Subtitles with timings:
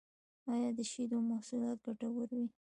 [0.53, 2.45] ایا د شیدو محصولات ګټور وی؟